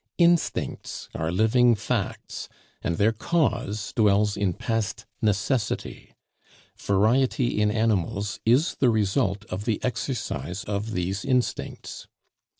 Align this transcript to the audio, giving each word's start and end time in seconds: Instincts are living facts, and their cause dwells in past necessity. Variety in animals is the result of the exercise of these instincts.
Instincts 0.17 1.09
are 1.13 1.31
living 1.31 1.75
facts, 1.75 2.49
and 2.81 2.97
their 2.97 3.11
cause 3.11 3.93
dwells 3.95 4.35
in 4.35 4.51
past 4.53 5.05
necessity. 5.21 6.15
Variety 6.75 7.61
in 7.61 7.69
animals 7.69 8.39
is 8.43 8.73
the 8.79 8.89
result 8.89 9.45
of 9.51 9.65
the 9.65 9.79
exercise 9.83 10.63
of 10.63 10.93
these 10.93 11.23
instincts. 11.23 12.07